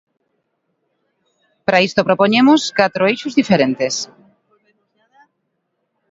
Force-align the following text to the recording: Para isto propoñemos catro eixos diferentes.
Para 1.65 1.83
isto 1.87 2.07
propoñemos 2.09 2.61
catro 2.79 3.01
eixos 3.11 3.37
diferentes. 3.39 3.93